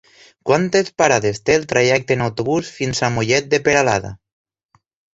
[0.49, 4.15] Quantes parades té el trajecte en autobús fins a Mollet de Peralada?